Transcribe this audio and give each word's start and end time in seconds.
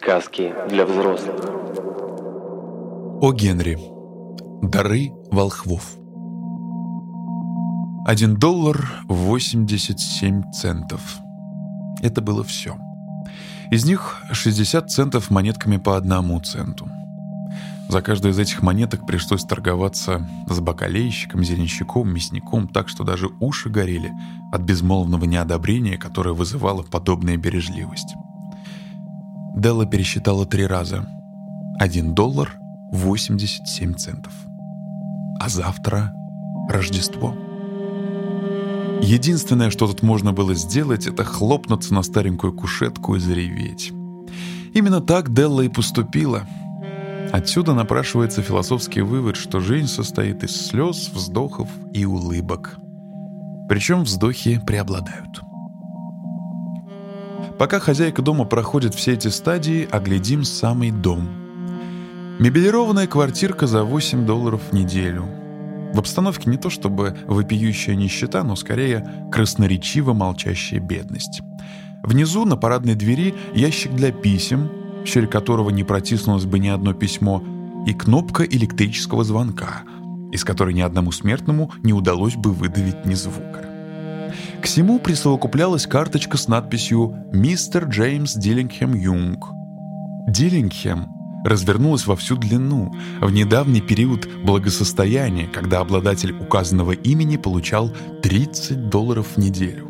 Сказки 0.00 0.54
для 0.68 0.86
взрослых. 0.86 1.40
О 3.20 3.32
Генри. 3.32 3.78
Дары 4.62 5.10
волхвов. 5.32 5.96
Один 8.06 8.36
доллар 8.36 8.88
восемьдесят 9.08 9.98
семь 9.98 10.42
центов. 10.52 11.18
Это 12.00 12.20
было 12.20 12.44
все. 12.44 12.76
Из 13.72 13.84
них 13.84 14.22
60 14.30 14.88
центов 14.88 15.30
монетками 15.30 15.78
по 15.78 15.96
одному 15.96 16.40
центу. 16.40 16.88
За 17.88 18.00
каждую 18.00 18.32
из 18.32 18.38
этих 18.38 18.62
монеток 18.62 19.04
пришлось 19.06 19.44
торговаться 19.44 20.28
с 20.46 20.60
бакалейщиком, 20.60 21.42
зеленщиком, 21.42 22.08
мясником, 22.12 22.68
так 22.68 22.88
что 22.88 23.02
даже 23.02 23.30
уши 23.40 23.68
горели 23.68 24.12
от 24.52 24.60
безмолвного 24.60 25.24
неодобрения, 25.24 25.98
которое 25.98 26.34
вызывало 26.34 26.82
подобная 26.82 27.36
бережливость. 27.36 28.14
Делла 29.58 29.86
пересчитала 29.86 30.46
три 30.46 30.66
раза. 30.66 31.06
Один 31.78 32.14
доллар 32.14 32.58
восемьдесят 32.90 33.68
семь 33.68 33.94
центов. 33.94 34.32
А 35.40 35.48
завтра— 35.48 36.12
Рождество. 36.70 37.34
Единственное, 39.02 39.70
что 39.70 39.86
тут 39.86 40.02
можно 40.02 40.32
было 40.32 40.54
сделать, 40.54 41.06
это 41.06 41.24
хлопнуться 41.24 41.94
на 41.94 42.02
старенькую 42.02 42.52
кушетку 42.52 43.16
и 43.16 43.20
зареветь. 43.20 43.92
Именно 44.74 45.00
так 45.00 45.32
Делла 45.32 45.62
и 45.62 45.68
поступила— 45.68 46.46
Отсюда 47.32 47.74
напрашивается 47.74 48.40
философский 48.40 49.02
вывод, 49.02 49.36
что 49.36 49.60
жизнь 49.60 49.86
состоит 49.86 50.44
из 50.44 50.56
слез, 50.66 51.10
вздохов 51.12 51.68
и 51.92 52.06
улыбок. 52.06 52.78
Причем 53.68 54.04
вздохи 54.04 54.60
преобладают. 54.66 55.42
Пока 57.58 57.80
хозяйка 57.80 58.22
дома 58.22 58.44
проходит 58.44 58.94
все 58.94 59.14
эти 59.14 59.28
стадии, 59.28 59.88
оглядим 59.90 60.44
самый 60.44 60.92
дом. 60.92 61.28
Мебелированная 62.38 63.08
квартирка 63.08 63.66
за 63.66 63.82
8 63.82 64.24
долларов 64.24 64.62
в 64.70 64.72
неделю. 64.72 65.24
В 65.92 65.98
обстановке 65.98 66.48
не 66.48 66.56
то 66.56 66.70
чтобы 66.70 67.16
вопиющая 67.26 67.96
нищета, 67.96 68.44
но 68.44 68.54
скорее 68.54 69.26
красноречиво 69.32 70.12
молчащая 70.12 70.78
бедность. 70.78 71.40
Внизу 72.04 72.44
на 72.44 72.56
парадной 72.56 72.94
двери 72.94 73.34
ящик 73.54 73.92
для 73.92 74.12
писем, 74.12 74.70
в 75.02 75.06
щель 75.08 75.26
которого 75.26 75.70
не 75.70 75.82
протиснулось 75.82 76.44
бы 76.44 76.60
ни 76.60 76.68
одно 76.68 76.92
письмо, 76.94 77.42
и 77.86 77.92
кнопка 77.92 78.44
электрического 78.44 79.24
звонка, 79.24 79.82
из 80.30 80.44
которой 80.44 80.74
ни 80.74 80.80
одному 80.80 81.10
смертному 81.10 81.72
не 81.82 81.92
удалось 81.92 82.36
бы 82.36 82.52
выдавить 82.52 83.04
ни 83.04 83.14
звука. 83.14 83.77
К 84.60 84.64
всему 84.64 84.98
присовокуплялась 84.98 85.86
карточка 85.86 86.36
с 86.36 86.48
надписью 86.48 87.14
«Мистер 87.32 87.84
Джеймс 87.84 88.34
Диллингхэм 88.34 88.94
Юнг». 88.94 89.46
Диллингхэм 90.26 91.06
развернулась 91.44 92.06
во 92.06 92.16
всю 92.16 92.36
длину 92.36 92.92
в 93.20 93.30
недавний 93.30 93.80
период 93.80 94.28
благосостояния, 94.44 95.46
когда 95.46 95.80
обладатель 95.80 96.32
указанного 96.32 96.92
имени 96.92 97.36
получал 97.36 97.92
30 98.22 98.88
долларов 98.88 99.28
в 99.34 99.38
неделю. 99.38 99.88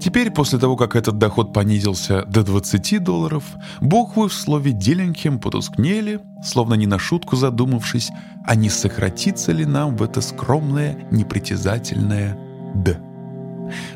Теперь, 0.00 0.32
после 0.32 0.58
того, 0.58 0.76
как 0.76 0.96
этот 0.96 1.18
доход 1.18 1.52
понизился 1.52 2.24
до 2.24 2.42
20 2.42 3.04
долларов, 3.04 3.44
буквы 3.80 4.28
в 4.28 4.34
слове 4.34 4.72
«Диллингем» 4.72 5.38
потускнели, 5.38 6.18
словно 6.44 6.74
не 6.74 6.88
на 6.88 6.98
шутку 6.98 7.36
задумавшись, 7.36 8.10
а 8.44 8.56
не 8.56 8.68
сократится 8.68 9.52
ли 9.52 9.64
нам 9.64 9.96
в 9.96 10.02
это 10.02 10.20
скромное, 10.20 11.06
непритязательное 11.12 12.36
«Д». 12.74 13.11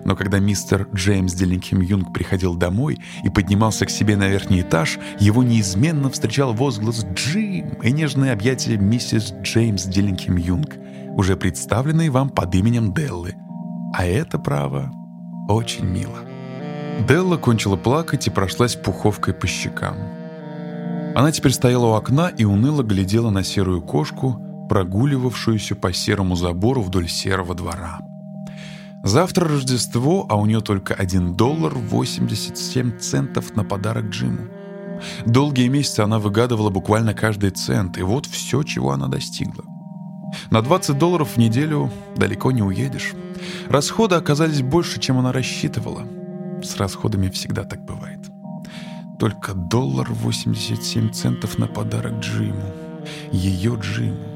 Но 0.04 0.16
когда 0.16 0.38
мистер 0.38 0.88
Джеймс 0.94 1.34
Диллингем 1.34 1.80
Юнг 1.80 2.12
приходил 2.12 2.54
домой 2.54 2.98
и 3.24 3.28
поднимался 3.28 3.86
к 3.86 3.90
себе 3.90 4.16
на 4.16 4.28
верхний 4.28 4.60
этаж, 4.60 4.98
его 5.18 5.42
неизменно 5.42 6.10
встречал 6.10 6.52
возглас 6.54 7.04
«Джим» 7.14 7.74
и 7.82 7.90
нежное 7.92 8.32
объятие 8.32 8.78
миссис 8.78 9.32
Джеймс 9.42 9.84
Диллингем 9.84 10.36
Юнг, 10.36 10.76
уже 11.16 11.36
представленной 11.36 12.08
вам 12.08 12.30
под 12.30 12.54
именем 12.54 12.92
Деллы. 12.92 13.34
А 13.94 14.04
это 14.04 14.38
право 14.38 14.92
очень 15.48 15.84
мило. 15.84 16.18
Делла 17.08 17.36
кончила 17.36 17.76
плакать 17.76 18.26
и 18.26 18.30
прошлась 18.30 18.74
пуховкой 18.74 19.34
по 19.34 19.46
щекам. 19.46 19.96
Она 21.14 21.32
теперь 21.32 21.52
стояла 21.52 21.86
у 21.86 21.92
окна 21.92 22.28
и 22.28 22.44
уныло 22.44 22.82
глядела 22.82 23.30
на 23.30 23.42
серую 23.42 23.80
кошку, 23.80 24.40
прогуливавшуюся 24.68 25.74
по 25.74 25.92
серому 25.92 26.36
забору 26.36 26.82
вдоль 26.82 27.08
серого 27.08 27.54
двора. 27.54 28.00
Завтра 29.06 29.46
Рождество, 29.46 30.26
а 30.28 30.34
у 30.34 30.46
нее 30.46 30.60
только 30.60 30.92
один 30.92 31.36
доллар 31.36 31.72
87 31.72 32.98
центов 32.98 33.54
на 33.54 33.62
подарок 33.62 34.06
Джиму. 34.06 34.48
Долгие 35.24 35.68
месяцы 35.68 36.00
она 36.00 36.18
выгадывала 36.18 36.70
буквально 36.70 37.14
каждый 37.14 37.50
цент, 37.50 37.98
и 37.98 38.02
вот 38.02 38.26
все, 38.26 38.64
чего 38.64 38.90
она 38.90 39.06
достигла. 39.06 39.64
На 40.50 40.60
20 40.60 40.98
долларов 40.98 41.34
в 41.34 41.36
неделю 41.36 41.88
далеко 42.16 42.50
не 42.50 42.62
уедешь. 42.62 43.14
Расходы 43.68 44.16
оказались 44.16 44.62
больше, 44.62 44.98
чем 44.98 45.18
она 45.18 45.30
рассчитывала. 45.30 46.02
С 46.64 46.76
расходами 46.76 47.28
всегда 47.28 47.62
так 47.62 47.84
бывает. 47.84 48.28
Только 49.20 49.54
доллар 49.54 50.08
87 50.10 51.12
центов 51.12 51.58
на 51.58 51.68
подарок 51.68 52.14
Джиму. 52.14 52.72
Ее 53.30 53.78
Джиму. 53.80 54.35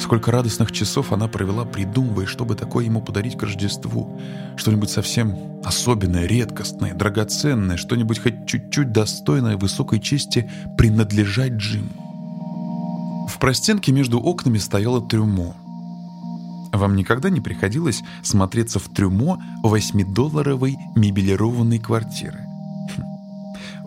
Сколько 0.00 0.32
радостных 0.32 0.72
часов 0.72 1.12
она 1.12 1.28
провела, 1.28 1.64
придумывая, 1.64 2.26
чтобы 2.26 2.54
такое 2.54 2.86
ему 2.86 3.00
подарить 3.02 3.36
к 3.36 3.42
Рождеству. 3.42 4.18
Что-нибудь 4.56 4.90
совсем 4.90 5.60
особенное, 5.64 6.26
редкостное, 6.26 6.94
драгоценное, 6.94 7.76
что-нибудь 7.76 8.18
хоть 8.18 8.46
чуть-чуть 8.46 8.92
достойное 8.92 9.56
высокой 9.56 10.00
чести 10.00 10.50
принадлежать 10.76 11.52
Джиму. 11.52 13.28
В 13.28 13.38
простенке 13.38 13.92
между 13.92 14.18
окнами 14.18 14.58
стояло 14.58 15.06
трюмо— 15.06 15.54
вам 16.72 16.96
никогда 16.96 17.30
не 17.30 17.40
приходилось 17.40 18.02
смотреться 18.22 18.78
в 18.78 18.88
трюмо 18.88 19.42
восьмидолларовой 19.62 20.78
мебелированной 20.94 21.78
квартиры? 21.78 22.49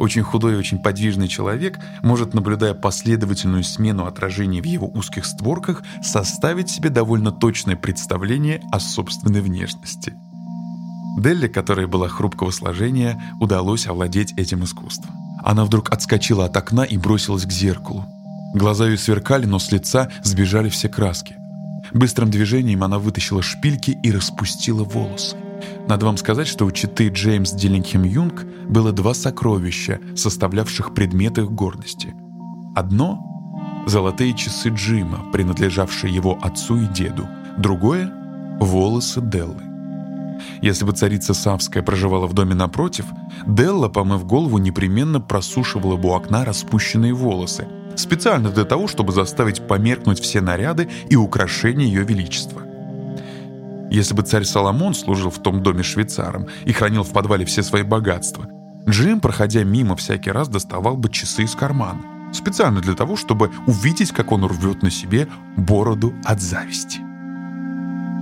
Очень 0.03 0.23
худой 0.23 0.55
и 0.55 0.57
очень 0.57 0.79
подвижный 0.79 1.29
человек 1.29 1.79
может, 2.01 2.33
наблюдая 2.33 2.73
последовательную 2.73 3.63
смену 3.63 4.05
отражений 4.05 4.59
в 4.59 4.65
его 4.65 4.85
узких 4.85 5.25
створках, 5.25 5.81
составить 6.03 6.69
себе 6.69 6.89
довольно 6.89 7.31
точное 7.31 7.77
представление 7.77 8.61
о 8.69 8.81
собственной 8.81 9.39
внешности. 9.39 10.13
Делли, 11.17 11.47
которая 11.47 11.87
была 11.87 12.09
хрупкого 12.09 12.51
сложения, 12.51 13.17
удалось 13.39 13.87
овладеть 13.87 14.33
этим 14.33 14.65
искусством. 14.65 15.15
Она 15.41 15.63
вдруг 15.63 15.89
отскочила 15.89 16.43
от 16.47 16.57
окна 16.57 16.83
и 16.83 16.97
бросилась 16.97 17.45
к 17.45 17.51
зеркалу. 17.53 18.05
Глаза 18.53 18.89
ее 18.89 18.97
сверкали, 18.97 19.45
но 19.45 19.57
с 19.57 19.71
лица 19.71 20.09
сбежали 20.21 20.67
все 20.67 20.89
краски. 20.89 21.37
Быстрым 21.93 22.29
движением 22.29 22.83
она 22.83 22.99
вытащила 22.99 23.41
шпильки 23.41 23.91
и 24.03 24.11
распустила 24.11 24.83
волосы. 24.83 25.37
Надо 25.87 26.05
вам 26.05 26.17
сказать, 26.17 26.47
что 26.47 26.65
у 26.65 26.71
читы 26.71 27.09
Джеймс 27.09 27.51
Диллингем 27.51 28.03
Юнг 28.03 28.45
было 28.67 28.91
два 28.91 29.13
сокровища, 29.13 29.99
составлявших 30.15 30.93
предмет 30.93 31.37
их 31.37 31.51
гордости. 31.51 32.13
Одно— 32.75 33.83
золотые 33.87 34.33
часы 34.33 34.69
Джима, 34.69 35.31
принадлежавшие 35.31 36.13
его 36.13 36.37
отцу 36.41 36.77
и 36.77 36.87
деду. 36.87 37.27
Другое— 37.57 38.11
волосы 38.59 39.21
Деллы. 39.21 39.61
Если 40.61 40.85
бы 40.85 40.93
царица 40.93 41.33
Савская 41.33 41.83
проживала 41.83 42.27
в 42.27 42.33
доме 42.33 42.55
напротив, 42.55 43.05
Делла, 43.45 43.89
помыв 43.89 44.25
голову, 44.25 44.57
непременно 44.57 45.21
просушивала 45.21 45.95
бы 45.95 46.09
у 46.09 46.13
окна 46.13 46.45
распущенные 46.45 47.13
волосы— 47.13 47.67
специально 47.95 48.49
для 48.49 48.65
того, 48.65 48.87
чтобы 48.87 49.11
заставить 49.11 49.67
померкнуть 49.67 50.19
все 50.19 50.41
наряды 50.41 50.89
и 51.09 51.15
украшения 51.15 51.85
ее 51.85 52.03
величества. 52.03 52.61
Если 53.91 54.13
бы 54.13 54.23
царь 54.23 54.43
Соломон 54.43 54.93
служил 54.93 55.29
в 55.29 55.41
том 55.41 55.61
доме 55.61 55.83
швейцаром 55.83 56.47
и 56.65 56.73
хранил 56.73 57.03
в 57.03 57.11
подвале 57.11 57.45
все 57.45 57.63
свои 57.63 57.83
богатства, 57.83 58.47
Джим, 58.87 59.19
проходя 59.19 59.63
мимо, 59.63 59.95
всякий 59.95 60.31
раз 60.31 60.49
доставал 60.49 60.97
бы 60.97 61.09
часы 61.09 61.43
из 61.43 61.55
кармана, 61.55 62.01
специально 62.33 62.81
для 62.81 62.95
того, 62.95 63.15
чтобы 63.15 63.51
увидеть, 63.67 64.11
как 64.11 64.31
он 64.31 64.45
рвет 64.45 64.81
на 64.81 64.89
себе 64.89 65.27
бороду 65.55 66.13
от 66.25 66.41
зависти. 66.41 66.99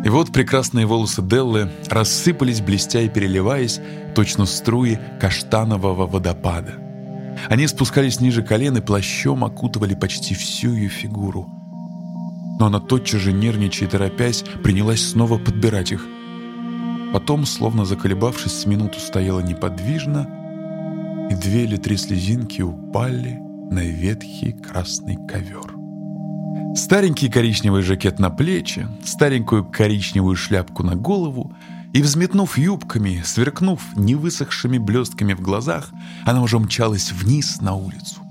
И 0.04 0.10
вот 0.10 0.32
прекрасные 0.32 0.86
волосы 0.86 1.22
Деллы 1.22 1.72
рассыпались, 1.90 2.62
блестя 2.62 3.02
и 3.02 3.10
переливаясь, 3.10 3.80
точно 4.16 4.46
струи 4.46 5.00
каштанового 5.20 6.08
водопада— 6.08 6.76
они 7.50 7.68
спускались 7.68 8.20
ниже 8.20 8.44
колен 8.44 8.78
и 8.78 8.82
плащом 8.82 9.44
окутывали 9.44 9.96
почти 9.96 10.36
всю 10.36 10.74
ее 10.74 10.90
фигуру. 10.90 11.61
Но 12.62 12.68
она 12.68 12.80
тотчас 12.80 13.22
же, 13.22 13.34
нервничая 13.34 13.90
и 13.90 13.92
торопясь, 13.92 14.44
принялась 14.62 15.04
снова 15.04 15.40
подбирать 15.40 15.92
их. 15.92 16.06
Потом, 17.12 17.48
словно 17.48 17.86
заколебавшись, 17.86 18.52
с 18.52 18.68
минуту 18.68 19.00
стояла 19.00 19.40
неподвижно, 19.40 20.28
и 21.32 21.34
две 21.34 21.64
или 21.64 21.78
три 21.78 21.98
слезинки 21.98 22.62
упали 22.62 23.40
на 23.72 23.80
ветхий 23.80 24.52
красный 24.52 25.18
ковер. 25.28 25.74
Старенький 26.76 27.30
коричневый 27.30 27.82
жакет 27.82 28.20
на 28.20 28.30
плечи, 28.30 28.88
старенькую 29.04 29.66
коричневую 29.66 30.36
шляпку 30.36 30.84
на 30.84 30.96
голову 30.96 31.52
И 31.94 32.02
взметнув 32.04 32.60
юбками, 32.60 33.24
сверкнув 33.26 33.82
невысохшими 33.96 34.78
блестками 34.78 35.34
в 35.34 35.42
глазах, 35.42 35.92
она 36.26 36.44
уже 36.44 36.60
мчалась 36.60 37.12
вниз 37.12 37.60
на 37.60 37.74
улицу. 37.74 38.22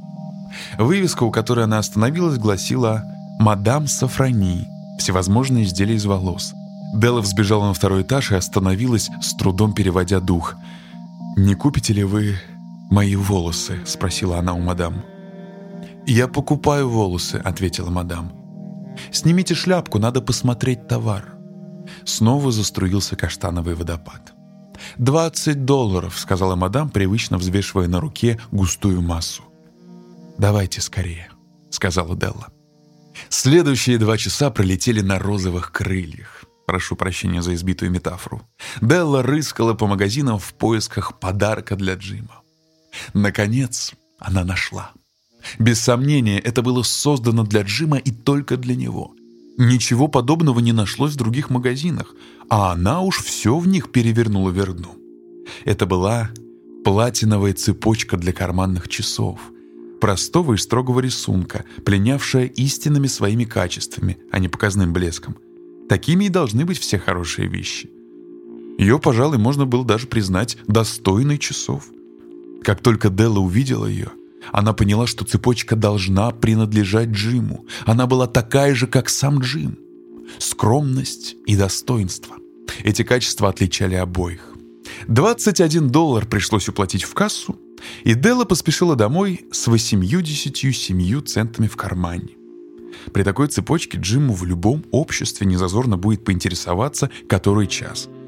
Вывеска, 0.78 1.24
у 1.24 1.32
которой 1.32 1.64
она 1.64 1.78
остановилась, 1.78 2.38
гласила 2.38 3.04
«Мадам 3.40 3.86
Сафрани. 3.86 4.68
Всевозможные 4.98 5.64
изделия 5.64 5.94
из 5.94 6.04
волос». 6.04 6.52
Делла 6.94 7.22
взбежала 7.22 7.68
на 7.68 7.72
второй 7.72 8.02
этаж 8.02 8.32
и 8.32 8.34
остановилась, 8.34 9.08
с 9.22 9.34
трудом 9.34 9.72
переводя 9.72 10.20
дух. 10.20 10.56
«Не 11.38 11.54
купите 11.54 11.94
ли 11.94 12.04
вы 12.04 12.38
мои 12.90 13.16
волосы?»— 13.16 13.80
спросила 13.86 14.38
она 14.38 14.52
у 14.52 14.60
мадам. 14.60 15.06
«Я 16.06 16.28
покупаю 16.28 16.90
волосы»,— 16.90 17.36
ответила 17.44 17.88
мадам. 17.88 18.30
«Снимите 19.10 19.54
шляпку, 19.54 19.98
надо 19.98 20.20
посмотреть 20.20 20.86
товар». 20.86 21.38
Снова 22.04 22.52
заструился 22.52 23.16
каштановый 23.16 23.74
водопад. 23.74 24.34
«Двадцать 24.98 25.64
долларов»,— 25.64 26.18
сказала 26.18 26.56
мадам, 26.56 26.90
привычно 26.90 27.38
взвешивая 27.38 27.88
на 27.88 28.00
руке 28.00 28.38
густую 28.52 29.00
массу. 29.00 29.44
«Давайте 30.36 30.82
скорее»,— 30.82 31.30
сказала 31.70 32.14
Делла. 32.14 32.48
Следующие 33.28 33.98
два 33.98 34.16
часа 34.16 34.50
пролетели 34.50 35.00
на 35.00 35.18
розовых 35.18 35.72
крыльях. 35.72 36.44
Прошу 36.66 36.96
прощения 36.96 37.42
за 37.42 37.54
избитую 37.54 37.90
метафору. 37.90 38.42
Делла 38.80 39.22
рыскала 39.22 39.74
по 39.74 39.86
магазинам 39.86 40.38
в 40.38 40.54
поисках 40.54 41.18
подарка 41.18 41.76
для 41.76 41.94
Джима. 41.94 42.42
Наконец, 43.14 43.92
она 44.18 44.44
нашла. 44.44 44.92
Без 45.58 45.80
сомнения, 45.80 46.38
это 46.38 46.62
было 46.62 46.82
создано 46.82 47.44
для 47.44 47.62
Джима 47.62 47.98
и 47.98 48.10
только 48.10 48.56
для 48.56 48.76
него. 48.76 49.14
Ничего 49.58 50.08
подобного 50.08 50.60
не 50.60 50.72
нашлось 50.72 51.12
в 51.14 51.16
других 51.16 51.50
магазинах, 51.50 52.14
а 52.48 52.72
она 52.72 53.00
уж 53.00 53.22
все 53.22 53.58
в 53.58 53.66
них 53.66 53.92
перевернула 53.92 54.50
вверх 54.50 54.76
дном. 54.76 54.96
Это 55.64 55.86
была 55.86 56.30
платиновая 56.84 57.52
цепочка 57.52 58.16
для 58.16 58.32
карманных 58.32 58.88
часов, 58.88 59.40
простого 60.00 60.54
и 60.54 60.56
строгого 60.56 61.00
рисунка, 61.00 61.64
пленявшая 61.84 62.46
истинными 62.46 63.06
своими 63.06 63.44
качествами, 63.44 64.18
а 64.32 64.38
не 64.38 64.48
показным 64.48 64.92
блеском. 64.92 65.36
Такими 65.88 66.26
и 66.26 66.28
должны 66.28 66.64
быть 66.64 66.78
все 66.78 66.98
хорошие 66.98 67.48
вещи. 67.48 67.90
Ее, 68.78 68.98
пожалуй, 68.98 69.38
можно 69.38 69.66
было 69.66 69.84
даже 69.84 70.06
признать 70.06 70.56
достойной 70.66 71.38
часов. 71.38 71.90
Как 72.62 72.80
только 72.80 73.10
Делла 73.10 73.40
увидела 73.40 73.86
ее, 73.86 74.10
она 74.52 74.72
поняла, 74.72 75.06
что 75.06 75.24
цепочка 75.24 75.76
должна 75.76 76.30
принадлежать 76.30 77.08
Джиму. 77.08 77.66
Она 77.84 78.06
была 78.06 78.26
такая 78.26 78.74
же, 78.74 78.86
как 78.86 79.08
сам 79.08 79.40
Джим. 79.40 79.78
Скромность 80.38 81.36
и 81.46 81.56
достоинство. 81.56 82.36
Эти 82.82 83.02
качества 83.02 83.48
отличали 83.48 83.96
обоих. 83.96 84.54
21 85.08 85.88
доллар 85.88 86.26
пришлось 86.26 86.68
уплатить 86.68 87.04
в 87.04 87.14
кассу, 87.14 87.58
и 88.04 88.14
Делла 88.14 88.44
поспешила 88.44 88.96
домой 88.96 89.46
с 89.52 89.66
87 89.66 91.22
центами 91.22 91.66
в 91.66 91.76
кармане. 91.76 92.30
При 93.12 93.22
такой 93.22 93.48
цепочке 93.48 93.98
Джиму 93.98 94.34
в 94.34 94.44
любом 94.44 94.84
обществе 94.90 95.46
незазорно 95.46 95.96
будет 95.96 96.24
поинтересоваться, 96.24 97.10
который 97.28 97.66
час– 97.66 98.08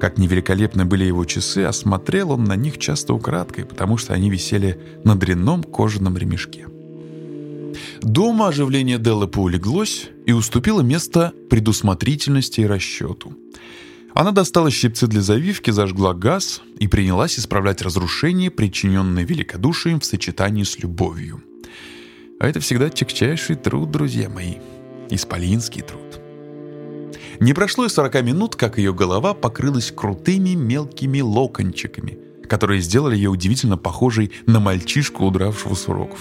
как 0.00 0.18
невеликолепны 0.18 0.84
были 0.84 1.04
его 1.04 1.24
часы, 1.24 1.64
осмотрел 1.64 2.32
он 2.32 2.44
на 2.44 2.54
них 2.54 2.78
часто 2.78 3.14
украдкой, 3.14 3.64
потому 3.64 3.96
что 3.96 4.12
они 4.12 4.28
висели 4.28 4.78
на 5.04 5.16
дрянном 5.16 5.62
кожаном 5.62 6.18
ремешке. 6.18 6.66
Дома 8.02 8.48
оживление 8.48 8.98
Деллы 8.98 9.26
поулеглось 9.26 10.08
и 10.26 10.32
уступило 10.32 10.82
место 10.82 11.32
предусмотрительности 11.48 12.60
и 12.60 12.66
расчету. 12.66 13.34
Она 14.16 14.32
достала 14.32 14.70
щипцы 14.70 15.06
для 15.06 15.20
завивки, 15.20 15.70
зажгла 15.70 16.14
газ 16.14 16.62
и 16.78 16.88
принялась 16.88 17.38
исправлять 17.38 17.82
разрушения, 17.82 18.50
причиненные 18.50 19.26
великодушием 19.26 20.00
в 20.00 20.06
сочетании 20.06 20.62
с 20.62 20.78
любовью. 20.78 21.42
А 22.40 22.48
это 22.48 22.60
всегда 22.60 22.88
тягчайший 22.88 23.56
труд, 23.56 23.90
друзья 23.90 24.30
мои. 24.30 24.54
Исполинский 25.10 25.82
труд. 25.82 26.18
Не 27.40 27.52
прошло 27.52 27.84
и 27.84 27.90
40 27.90 28.22
минут, 28.22 28.56
как 28.56 28.78
ее 28.78 28.94
голова 28.94 29.34
покрылась 29.34 29.92
крутыми 29.92 30.54
мелкими 30.54 31.20
локончиками, 31.20 32.18
которые 32.48 32.80
сделали 32.80 33.16
ее 33.16 33.28
удивительно 33.28 33.76
похожей 33.76 34.32
на 34.46 34.60
мальчишку, 34.60 35.26
удравшего 35.26 35.74
с 35.74 35.88
уроков. 35.88 36.20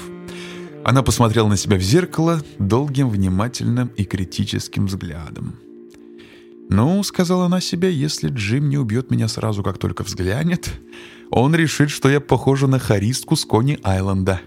Она 0.84 1.02
посмотрела 1.02 1.48
на 1.48 1.56
себя 1.56 1.78
в 1.78 1.82
зеркало 1.82 2.44
долгим, 2.60 3.08
внимательным 3.08 3.90
и 3.96 4.04
критическим 4.04 4.88
взглядом. 4.88 5.65
«Ну,— 6.70 7.04
сказала 7.04 7.46
она 7.46 7.62
себе,— 7.62 7.94
если 7.94 8.30
Джим 8.30 8.70
не 8.70 8.78
убьет 8.78 9.12
меня 9.12 9.28
сразу, 9.28 9.64
как 9.64 9.78
только 9.78 10.04
взглянет, 10.04 10.72
он 11.30 11.56
решит, 11.56 11.90
что 11.90 12.10
я 12.10 12.20
похожа 12.20 12.68
на 12.68 12.80
харистку 12.80 13.36
с 13.36 13.46
Кони-Айленда. 13.46 14.42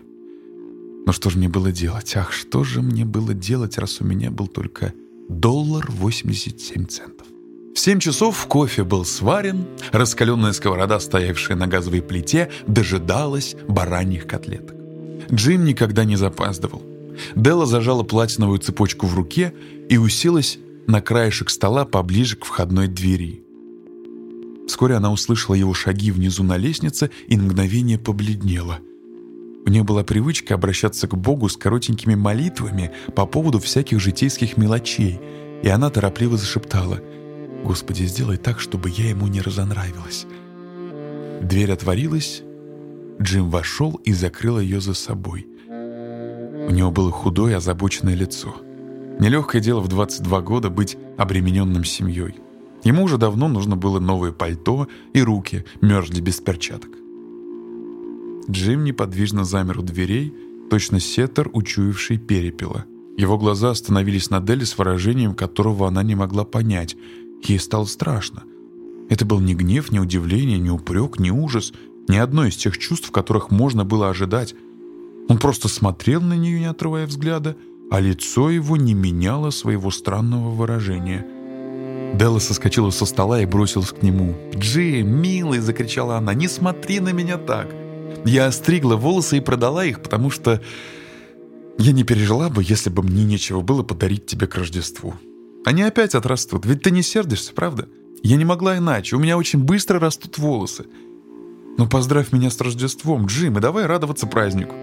Но 1.07 1.13
что 1.13 1.31
же 1.31 1.39
мне 1.39 1.49
было 1.49 1.73
делать? 1.73 2.15
Ах, 2.17 2.33
что 2.33 2.65
же 2.65 2.83
мне 2.83 3.05
было 3.05 3.35
делать, 3.35 3.79
раз 3.79 4.01
у 4.01 4.05
меня 4.05 4.31
был 4.31 4.47
только 4.47 4.93
доллар 5.29 5.87
87 5.91 6.87
центов. 6.87 7.27
В 7.75 7.79
7 7.79 8.01
часов 8.01 8.47
кофе 8.47 8.83
был 8.83 9.05
сварен, 9.05 9.67
раскаленная 9.93 10.53
сковорода, 10.53 10.99
стоявшая 10.99 11.57
на 11.57 11.67
газовой 11.67 12.03
плите, 12.03 12.51
дожидалась 12.67 13.55
бараньих 13.69 14.27
котлеток. 14.27 14.75
Джим 15.33 15.65
никогда 15.65 16.05
не 16.05 16.17
запаздывал. 16.17 16.83
Делла 17.35 17.67
зажала 17.67 18.03
платиновую 18.03 18.59
цепочку 18.59 19.07
в 19.07 19.15
руке 19.15 19.55
и 19.89 19.97
уселась 19.97 20.59
на 20.89 21.03
краешек 21.03 21.51
стола 21.51 21.85
поближе 21.85 22.37
к 22.37 22.47
входной 22.47 22.89
двери. 22.89 23.43
Вскоре 24.67 24.95
она 24.95 25.13
услышала 25.13 25.55
его 25.55 25.75
шаги 25.75 26.11
внизу 26.11 26.43
на 26.43 26.57
лестнице 26.57 27.11
и 27.29 27.37
на 27.37 27.43
мгновение 27.45 27.99
побледнела. 27.99 28.79
У 29.67 29.71
нее 29.71 29.85
была 29.85 30.03
привычка 30.03 30.55
обращаться 30.55 31.07
к 31.07 31.15
Богу 31.15 31.51
с 31.51 31.59
коротенькими 31.59 32.15
молитвами 32.15 32.91
по 33.15 33.27
поводу 33.27 33.59
всяких 33.59 34.01
житейских 34.01 34.57
мелочей, 34.57 35.21
и 35.63 35.69
она 35.69 35.91
торопливо 35.91 36.39
зашептала 36.39 37.01
«Господи, 37.65 38.05
сделай 38.05 38.39
так, 38.39 38.59
чтобы 38.59 38.89
я 38.89 39.11
ему 39.11 39.27
не 39.27 39.43
разонравилась». 39.43 40.27
Дверь 41.43 41.73
отворилась, 41.73 42.43
Джим 43.21 43.51
вошел 43.51 44.01
и 44.05 44.15
закрыл 44.15 44.59
ее 44.59 44.81
за 44.81 44.95
собой. 44.95 45.47
У 45.69 46.71
него 46.71 46.91
было 46.91 47.11
худое, 47.11 47.59
озабоченное 47.59 48.15
лицо. 48.15 48.57
Нелегкое 49.21 49.61
дело 49.61 49.81
в 49.81 49.89
22 49.89 50.41
года 50.43 50.71
быть 50.71 50.97
обремененным 51.17 51.85
семьей. 51.85 52.37
Ему 52.85 53.03
уже 53.03 53.19
давно 53.19 53.49
нужно 53.49 53.77
было 53.77 53.99
новое 53.99 54.31
пальто, 54.31 54.87
и 55.13 55.21
руки 55.21 55.65
мерзли 55.81 56.21
без 56.21 56.41
перчаток. 56.41 56.91
Джим 58.49 58.85
неподвижно 58.85 59.45
замер 59.45 59.81
у 59.81 59.83
дверей, 59.83 60.33
точно 60.71 61.01
сеттер, 61.01 61.51
учуявший 61.53 62.19
перепела. 62.19 62.85
Его 63.17 63.37
глаза 63.37 63.71
остановились 63.71 64.31
на 64.31 64.41
Делли 64.41 64.63
с 64.63 64.79
выражением, 64.79 65.35
которого 65.35 65.89
она 65.89 66.05
не 66.05 66.15
могла 66.15 66.45
понять. 66.45 66.97
Ей 67.43 67.59
стало 67.59 67.87
страшно. 67.87 68.45
Это 69.11 69.25
был 69.25 69.41
ни 69.41 69.55
гнев, 69.55 69.91
ни 69.91 69.99
удивление, 69.99 70.59
ни 70.59 70.69
упрек, 70.69 71.19
ни 71.19 71.31
ужас, 71.31 71.73
ни 72.09 72.17
одно 72.17 72.47
из 72.47 72.57
тех 72.57 72.79
чувств, 72.79 73.11
которых 73.11 73.51
можно 73.51 73.85
было 73.85 74.09
ожидать. 74.09 74.55
Он 75.29 75.39
просто 75.39 75.67
смотрел 75.69 76.21
на 76.21 76.35
нее, 76.35 76.61
не 76.61 76.67
отрывая 76.67 77.07
взгляда, 77.07 77.57
а 77.91 78.01
лицо 78.01 78.51
его 78.51 78.77
не 78.77 78.95
меняло 78.95 79.51
своего 79.51 79.91
странного 79.91 80.51
выражения. 80.51 81.27
Делла 82.15 82.39
соскочила 82.39 82.91
со 82.91 83.07
стола 83.07 83.43
и 83.43 83.47
бросилась 83.47 83.93
к 83.93 84.03
нему. 84.03 84.35
«Джим, 84.55 85.21
милый!»— 85.21 85.59
закричала 85.61 86.17
она. 86.17 86.35
«Не 86.35 86.49
смотри 86.49 87.01
на 87.01 87.13
меня 87.13 87.37
так!» 87.37 87.69
Я 88.25 88.47
остригла 88.47 88.97
волосы 88.97 89.39
и 89.39 89.41
продала 89.41 89.85
их, 89.85 90.03
потому 90.03 90.31
что 90.31 90.61
я 91.79 91.93
не 91.93 92.05
пережила 92.05 92.49
бы, 92.49 92.63
если 92.65 92.91
бы 92.91 93.03
мне 93.03 93.25
нечего 93.25 93.61
было 93.61 93.83
подарить 93.83 94.27
тебе 94.27 94.47
к 94.47 94.57
Рождеству. 94.57 95.15
Они 95.65 95.83
опять 95.83 96.15
отрастут, 96.15 96.67
ведь 96.67 96.83
ты 96.83 96.91
не 96.91 97.03
сердишься, 97.03 97.53
правда? 97.53 97.89
Я 98.23 98.37
не 98.37 98.45
могла 98.45 98.79
иначе, 98.79 99.17
у 99.17 99.19
меня 99.19 99.37
очень 99.37 99.61
быстро 99.61 100.01
растут 100.01 100.39
волосы. 100.39 100.87
Но 101.77 101.85
ну, 101.85 101.89
поздравь 101.89 102.33
меня 102.33 102.51
с 102.51 102.61
Рождеством, 102.61 103.27
Джим, 103.27 103.59
и 103.59 103.61
давай 103.61 103.87
радоваться 103.87 104.27
празднику. 104.27 104.75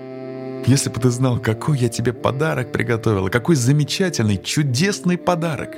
Если 0.67 0.89
бы 0.89 0.99
ты 0.99 1.09
знал, 1.09 1.39
какой 1.39 1.77
я 1.77 1.89
тебе 1.89 2.11
подарок 2.13 2.71
приготовила, 2.71 3.29
какой 3.29 3.55
замечательный, 3.55 4.41
чудесный 4.41 5.17
подарок. 5.17 5.77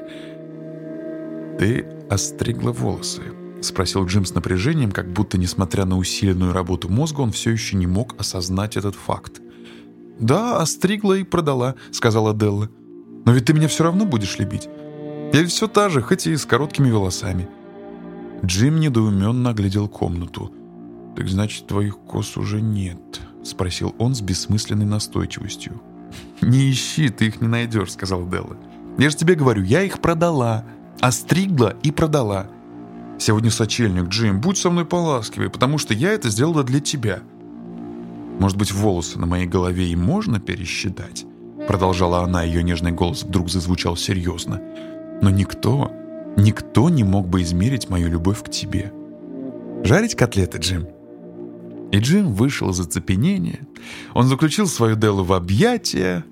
Ты 1.60 1.86
остригла 2.10 2.72
волосы.— 2.72 3.22
спросил 3.62 4.06
Джим 4.06 4.24
с 4.26 4.36
напряжением, 4.36 4.92
как 4.92 5.12
будто, 5.12 5.38
несмотря 5.38 5.86
на 5.86 5.98
усиленную 5.98 6.54
работу 6.54 6.90
мозга, 6.90 7.22
он 7.22 7.32
все 7.32 7.50
еще 7.52 7.76
не 7.76 7.88
мог 7.88 8.16
осознать 8.20 8.78
этот 8.78 8.96
факт. 8.96 9.42
«Да, 10.20 10.58
остригла 10.58 11.14
и 11.14 11.24
продала»,— 11.24 11.76
сказала 11.92 12.36
Делла. 12.36 12.70
«Но 13.26 13.32
ведь 13.32 13.46
ты 13.46 13.54
меня 13.54 13.68
все 13.68 13.84
равно 13.84 14.06
будешь 14.06 14.38
любить. 14.38 14.70
Я 15.34 15.42
ведь 15.42 15.52
все 15.52 15.68
та 15.68 15.90
же, 15.90 16.02
хоть 16.02 16.28
и 16.28 16.36
с 16.36 16.46
короткими 16.46 16.92
волосами». 16.92 17.48
Джим 18.46 18.80
недоуменно 18.80 19.50
оглядел 19.50 19.88
комнату. 19.88 20.52
«Так 21.16 21.28
значит, 21.28 21.66
твоих 21.66 21.98
кос 21.98 22.38
уже 22.38 22.62
нет?»— 22.62 23.22
спросил 23.48 23.96
он 23.98 24.16
с 24.16 24.22
бессмысленной 24.22 24.86
настойчивостью. 24.86 25.82
«Не 26.42 26.72
ищи, 26.72 27.10
ты 27.10 27.28
их 27.28 27.42
не 27.42 27.48
найдешь»,— 27.48 27.92
сказала 27.94 28.26
Делла. 28.30 28.58
«Я 28.98 29.10
же 29.10 29.16
тебе 29.16 29.36
говорю, 29.36 29.64
я 29.64 29.82
их 29.84 30.00
продала. 30.00 30.66
Остригла 31.00 31.76
и 31.84 31.92
продала». 31.92 32.48
Сегодня 33.20 33.50
сочельник, 33.50 34.10
Джим, 34.10 34.40
будь 34.40 34.58
со 34.58 34.70
мной 34.70 34.86
поласкивее, 34.86 35.50
потому 35.50 35.80
что 35.80 35.94
я 35.94 36.12
это 36.12 36.30
сделала 36.30 36.64
для 36.64 36.80
тебя. 36.80 37.22
Может 38.40 38.58
быть, 38.58 38.72
волосы 38.72 39.18
на 39.18 39.26
моей 39.26 39.48
голове 39.48 39.88
и 39.88 39.96
можно 39.96 40.40
пересчитать? 40.40 41.26
Продолжала 41.68 42.24
она, 42.24 42.44
ее 42.44 42.62
нежный 42.62 42.92
голос 42.92 43.24
вдруг 43.24 43.50
зазвучал 43.50 43.98
серьезно. 43.98 44.62
Но 45.22 45.32
никто, 45.32 45.92
никто 46.38 46.90
не 46.90 47.04
мог 47.04 47.28
бы 47.28 47.42
измерить 47.42 47.90
мою 47.90 48.08
любовь 48.08 48.44
к 48.44 48.50
тебе. 48.50 48.94
Жарить 49.84 50.16
котлеты, 50.16 50.60
Джим? 50.60 50.88
И 51.92 52.00
Джим 52.00 52.34
вышел 52.34 52.70
из 52.70 52.80
оцепенения. 52.80 53.68
Он 54.14 54.28
заключил 54.28 54.68
свою 54.68 54.96
Делу 54.96 55.24
в 55.24 55.34
объятия. 55.34 56.26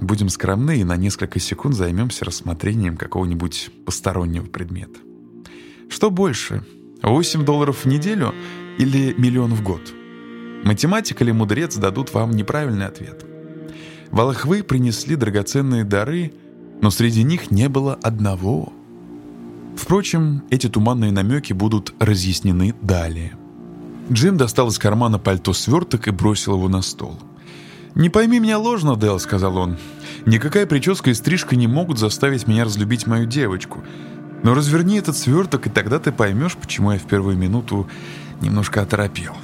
Будем 0.00 0.28
скромны 0.28 0.80
и 0.80 0.84
на 0.84 0.96
несколько 0.96 1.38
секунд 1.40 1.74
займемся 1.74 2.24
рассмотрением 2.24 2.96
какого-нибудь 2.96 3.70
постороннего 3.86 4.44
предмета. 4.44 4.98
Что 5.88 6.10
больше, 6.10 6.64
8 7.02 7.44
долларов 7.44 7.84
в 7.84 7.86
неделю 7.86 8.34
или 8.78 9.14
миллион 9.16 9.54
в 9.54 9.62
год? 9.62 9.92
Математик 10.64 11.22
или 11.22 11.32
мудрец 11.32 11.76
дадут 11.76 12.12
вам 12.12 12.32
неправильный 12.32 12.86
ответ. 12.86 13.24
Волхвы 14.10 14.62
принесли 14.62 15.16
драгоценные 15.16 15.84
дары, 15.84 16.32
но 16.80 16.90
среди 16.90 17.22
них 17.22 17.50
не 17.50 17.68
было 17.68 17.94
одного. 17.94 18.72
Впрочем, 19.76 20.42
эти 20.50 20.68
туманные 20.68 21.12
намеки 21.12 21.52
будут 21.52 21.94
разъяснены 21.98 22.74
далее. 22.82 23.36
Джим 24.12 24.36
достал 24.36 24.68
из 24.68 24.78
кармана 24.78 25.18
пальто 25.18 25.54
сверток 25.54 26.06
и 26.06 26.10
бросил 26.10 26.54
его 26.56 26.68
на 26.68 26.82
стол. 26.82 27.18
«Не 27.94 28.10
пойми 28.10 28.40
меня 28.40 28.58
ложно, 28.58 28.94
Дэл»,— 28.94 29.18
сказал 29.20 29.56
он. 29.56 29.78
«Никакая 30.26 30.66
прическа 30.66 31.10
и 31.10 31.14
стрижка 31.14 31.56
не 31.56 31.66
могут 31.66 31.98
заставить 31.98 32.46
меня 32.46 32.64
разлюбить 32.64 33.06
мою 33.06 33.24
девочку. 33.24 33.82
Но 34.42 34.54
разверни 34.54 34.96
этот 34.96 35.16
сверток, 35.16 35.66
и 35.66 35.70
тогда 35.70 35.98
ты 35.98 36.12
поймешь, 36.12 36.56
почему 36.56 36.92
я 36.92 36.98
в 36.98 37.04
первую 37.04 37.38
минуту 37.38 37.88
немножко 38.42 38.82
оторопел». 38.82 39.34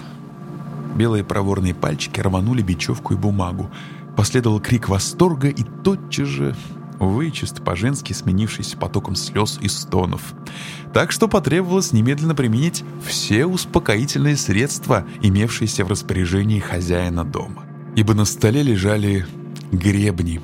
Белые 0.97 1.25
проворные 1.25 1.75
пальчики 1.75 2.21
рванули 2.21 2.61
бечевку 2.61 3.15
и 3.15 3.17
бумагу. 3.17 3.71
Последовал 4.17 4.61
крик 4.61 4.89
восторга, 4.89 5.49
и 5.49 5.63
тотчас 5.83 6.29
же 6.29 6.55
увы, 7.01 7.31
чисто 7.31 7.63
по-женски 7.63 8.13
сменившийся 8.13 8.77
потоком 8.77 9.15
слез 9.15 9.59
и 9.61 9.69
стонов. 9.69 10.35
Так 10.93 11.13
что 11.13 11.29
потребовалось 11.29 11.93
немедленно 11.93 12.35
применить 12.35 12.85
все 13.05 13.47
успокоительные 13.47 14.37
средства, 14.37 15.05
имевшиеся 15.23 15.85
в 15.85 15.89
распоряжении 15.89 16.61
хозяина 16.61 17.25
дома. 17.25 17.65
Ибо 17.97 18.15
на 18.15 18.25
столе 18.25 18.63
лежали 18.63 19.27
гребни. 19.73 20.41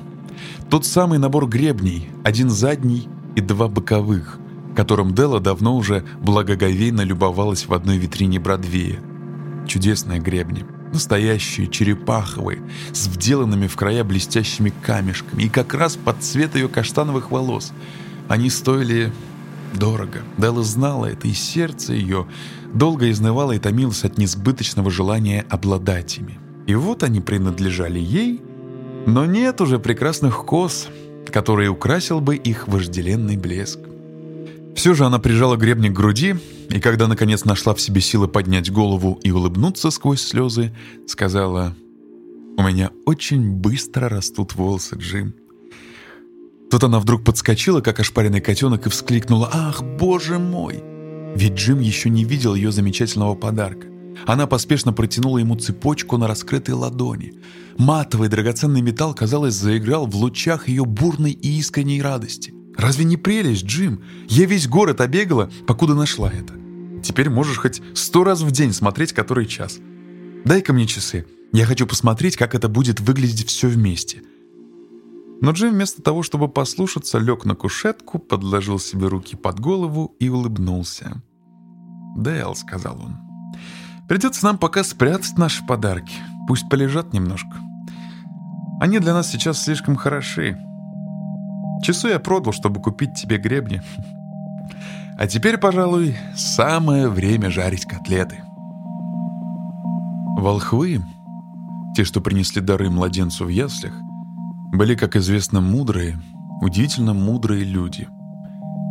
Тот 0.69 0.85
самый 0.85 1.19
набор 1.19 1.47
гребней, 1.47 2.09
один 2.23 2.49
задний 2.49 3.07
и 3.35 3.41
два 3.41 3.67
боковых, 3.67 4.39
которым 4.75 5.13
Делла 5.13 5.39
давно 5.39 5.75
уже 5.75 6.05
благоговейно 6.21 7.01
любовалась 7.01 7.67
в 7.67 7.73
одной 7.73 7.97
витрине 7.97 8.39
Бродвея. 8.39 8.99
Чудесные 9.67 10.19
гребни— 10.19 10.65
настоящие, 10.95 11.67
черепаховые, 11.67 12.61
с 12.91 13.07
вделанными 13.07 13.67
в 13.67 13.75
края 13.75 14.03
блестящими 14.03 14.73
камешками, 14.81 15.43
и 15.43 15.49
как 15.49 15.73
раз 15.73 15.95
под 15.95 16.23
цвет 16.23 16.55
ее 16.55 16.67
каштановых 16.67 17.31
волос. 17.31 17.71
Они 18.27 18.49
стоили 18.49 19.13
дорого. 19.73 20.23
Делла 20.37 20.63
знала 20.63 21.05
это, 21.05 21.27
и 21.27 21.33
сердце 21.33 21.93
ее 21.93 22.27
долго 22.73 23.11
изнывало 23.11 23.51
и 23.51 23.59
томилось 23.59 24.03
от 24.03 24.17
несбыточного 24.17 24.89
желания 24.89 25.45
обладать 25.49 26.17
ими. 26.17 26.39
И 26.65 26.73
вот 26.75 27.03
они 27.03 27.21
принадлежали 27.21 27.99
ей, 27.99 28.41
но 29.05 29.25
нет 29.25 29.61
уже 29.61 29.77
прекрасных 29.77 30.45
кос, 30.45 30.87
которые 31.31 31.69
украсил 31.69 32.21
бы 32.21 32.35
их 32.35 32.67
вожделенный 32.67 33.37
блеск. 33.37 33.79
Все 34.75 34.93
же 34.93 35.05
она 35.05 35.19
прижала 35.19 35.55
гребник 35.55 35.93
к 35.93 35.95
груди, 35.95 36.35
и 36.69 36.79
когда, 36.79 37.07
наконец, 37.07 37.45
нашла 37.45 37.73
в 37.73 37.81
себе 37.81 38.01
силы 38.01 38.27
поднять 38.27 38.71
голову 38.71 39.19
и 39.23 39.31
улыбнуться 39.31 39.89
сквозь 39.89 40.21
слезы, 40.21 40.75
сказала, 41.07 41.75
«У 42.57 42.63
меня 42.63 42.91
очень 43.05 43.51
быстро 43.51 44.09
растут 44.09 44.53
волосы, 44.55 44.97
Джим». 44.97 45.33
Тут 46.69 46.83
она 46.83 46.99
вдруг 46.99 47.23
подскочила, 47.23 47.79
как 47.81 47.99
ошпаренный 47.99 48.41
котенок, 48.41 48.85
и 48.87 48.89
вскликнула, 48.89 49.49
«Ах, 49.53 49.81
боже 49.81 50.39
мой!» 50.39 50.83
Ведь 51.35 51.53
Джим 51.53 51.79
еще 51.79 52.09
не 52.09 52.25
видел 52.25 52.55
ее 52.55 52.71
замечательного 52.71 53.35
подарка. 53.35 53.87
Она 54.25 54.47
поспешно 54.47 54.93
протянула 54.93 55.37
ему 55.37 55.55
цепочку 55.55 56.17
на 56.17 56.27
раскрытой 56.27 56.73
ладони. 56.73 57.33
Матовый 57.77 58.29
драгоценный 58.29 58.81
металл, 58.81 59.13
казалось, 59.13 59.53
заиграл 59.53 60.05
в 60.07 60.15
лучах 60.15 60.67
ее 60.67 60.85
бурной 60.85 61.31
и 61.31 61.59
искренней 61.59 62.01
радости. 62.01 62.54
Разве 62.77 63.05
не 63.05 63.17
прелесть, 63.17 63.65
Джим? 63.65 64.01
Я 64.27 64.45
весь 64.45 64.67
город 64.67 65.01
обегала, 65.01 65.49
покуда 65.67 65.95
нашла 65.95 66.31
это. 66.31 66.53
Теперь 67.03 67.29
можешь 67.29 67.57
хоть 67.57 67.81
сто 67.93 68.23
раз 68.23 68.41
в 68.41 68.51
день 68.51 68.73
смотреть 68.73 69.13
который 69.13 69.45
час. 69.45 69.79
Дай-ка 70.43 70.73
мне 70.73 70.87
часы. 70.87 71.25
Я 71.53 71.65
хочу 71.65 71.87
посмотреть, 71.87 72.35
как 72.35 72.55
это 72.55 72.67
будет 72.67 72.99
выглядеть 72.99 73.49
все 73.49 73.67
вместе. 73.67 74.21
Но 75.41 75.51
Джим 75.51 75.73
вместо 75.73 76.01
того, 76.01 76.23
чтобы 76.23 76.47
послушаться, 76.47 77.17
лег 77.19 77.45
на 77.45 77.55
кушетку, 77.55 78.19
подложил 78.19 78.79
себе 78.79 79.07
руки 79.07 79.35
под 79.35 79.59
голову 79.59 80.15
и 80.19 80.29
улыбнулся. 80.29 81.21
«Дэл»,— 82.15 82.55
сказал 82.55 82.99
он,— 83.01 83.17
«придется 84.07 84.45
нам 84.45 84.57
пока 84.57 84.83
спрятать 84.83 85.37
наши 85.37 85.65
подарки. 85.65 86.15
Пусть 86.47 86.69
полежат 86.69 87.13
немножко. 87.13 87.57
Они 88.79 88.99
для 88.99 89.13
нас 89.13 89.31
сейчас 89.31 89.63
слишком 89.63 89.95
хороши. 89.95 90.57
Часы 91.85 92.07
я 92.07 92.19
продал, 92.19 92.51
чтобы 92.51 92.81
купить 92.81 93.13
тебе 93.13 93.37
гребни. 93.37 93.79
А 95.19 95.27
теперь, 95.27 95.59
пожалуй, 95.59 96.17
самое 96.35 97.09
время 97.09 97.51
жарить 97.51 97.85
котлеты. 97.85 98.39
Волхвы, 100.35 101.05
те, 101.95 102.03
что 102.03 102.21
принесли 102.21 102.59
дары 102.59 102.89
младенцу 102.89 103.45
в 103.45 103.49
яслях, 103.49 103.93
были, 104.73 104.95
как 104.95 105.15
известно, 105.15 105.61
мудрые, 105.61 106.17
удивительно 106.59 107.13
мудрые 107.13 107.63
люди. 107.63 108.07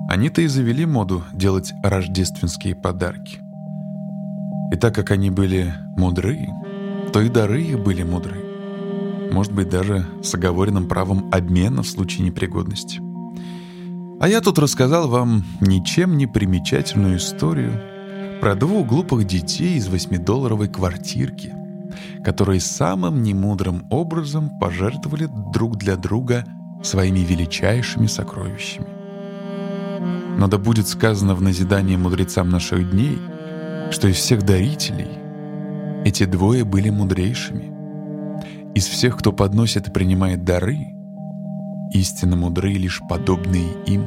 Они-то 0.08 0.42
и 0.42 0.46
завели 0.46 0.86
моду 0.86 1.24
делать 1.32 1.74
рождественские 1.82 2.76
подарки. 2.76 3.40
И 4.72 4.76
так 4.76 4.94
как 4.94 5.10
они 5.10 5.30
были 5.30 5.74
мудрые, 5.96 6.48
то 7.12 7.20
и 7.20 7.28
дары 7.28 7.60
их 7.60 7.82
были 7.82 8.04
мудрые 8.04 8.53
может 9.32 9.52
быть 9.52 9.68
даже 9.68 10.06
с 10.22 10.34
оговоренным 10.34 10.88
правом 10.88 11.28
обмена 11.32 11.82
в 11.82 11.88
случае 11.88 12.26
непригодности. 12.26 13.00
А 14.20 14.28
я 14.28 14.40
тут 14.40 14.58
рассказал 14.58 15.08
вам 15.08 15.44
ничем 15.60 16.16
не 16.16 16.26
примечательную 16.26 17.18
историю 17.18 17.80
про 18.40 18.54
двух 18.54 18.86
глупых 18.86 19.26
детей 19.26 19.76
из 19.76 19.88
восьмидолларовой 19.88 20.68
квартирки, 20.68 21.52
которые 22.24 22.60
самым 22.60 23.22
немудрым 23.22 23.86
образом 23.90 24.50
пожертвовали 24.58 25.28
друг 25.52 25.76
для 25.76 25.96
друга 25.96 26.44
своими 26.82 27.20
величайшими 27.20 28.06
сокровищами. 28.06 28.86
Но 30.38 30.48
да 30.48 30.58
будет 30.58 30.88
сказано 30.88 31.34
в 31.34 31.42
назидании 31.42 31.96
мудрецам 31.96 32.50
наших 32.50 32.90
дней, 32.90 33.18
что 33.90 34.08
из 34.08 34.16
всех 34.16 34.42
дарителей 34.42 35.08
эти 36.04 36.24
двое 36.24 36.64
были 36.64 36.90
мудрейшими, 36.90 37.73
из 38.74 38.86
всех, 38.86 39.16
кто 39.16 39.32
подносит 39.32 39.88
и 39.88 39.90
принимает 39.90 40.44
дары, 40.44 40.94
истинно 41.92 42.36
мудры 42.36 42.72
лишь 42.72 43.00
подобные 43.08 43.68
им. 43.86 44.04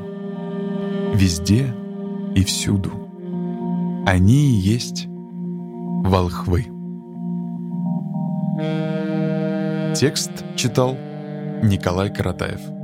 Везде 1.14 1.74
и 2.36 2.44
всюду. 2.44 2.92
Они 4.06 4.52
и 4.52 4.60
есть 4.60 5.08
волхвы. 5.08 6.68
Текст 9.96 10.32
читал 10.56 10.98
Николай 11.64 12.14
Каратаев. 12.14 12.77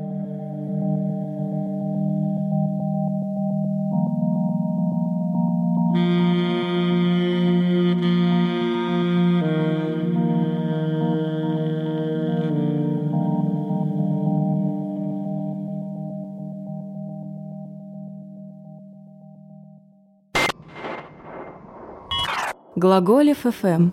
Глаголев 22.83 23.45
ФМ. 23.45 23.91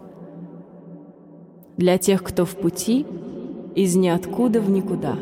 Для 1.77 1.97
тех, 1.97 2.25
кто 2.25 2.45
в 2.45 2.57
пути, 2.57 3.07
из 3.77 3.95
ниоткуда 3.95 4.61
в 4.61 4.69
никуда. 4.69 5.17